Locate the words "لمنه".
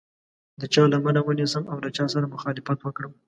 0.93-1.21